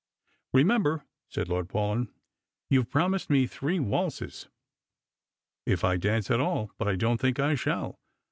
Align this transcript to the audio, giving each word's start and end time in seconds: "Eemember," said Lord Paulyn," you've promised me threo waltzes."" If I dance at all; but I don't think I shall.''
"Eemember," 0.55 1.03
said 1.29 1.47
Lord 1.47 1.67
Paulyn," 1.67 2.07
you've 2.71 2.89
promised 2.89 3.29
me 3.29 3.47
threo 3.47 3.81
waltzes."" 3.81 4.47
If 5.73 5.83
I 5.83 5.97
dance 5.97 6.31
at 6.31 6.39
all; 6.41 6.71
but 6.79 6.87
I 6.87 6.95
don't 6.95 7.21
think 7.21 7.39
I 7.39 7.53
shall.'' 7.53 7.99